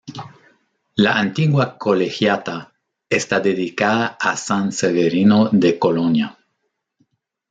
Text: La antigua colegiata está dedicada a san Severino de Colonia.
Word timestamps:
La 0.95 1.15
antigua 1.19 1.77
colegiata 1.77 2.73
está 3.07 3.39
dedicada 3.39 4.17
a 4.19 4.35
san 4.35 4.71
Severino 4.71 5.49
de 5.51 5.77
Colonia. 5.77 6.35